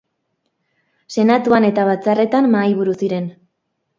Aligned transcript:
Senatuan 1.17 1.69
eta 1.69 1.85
batzarretan 1.91 2.49
mahaiburu 2.57 2.99
ziren. 3.05 3.31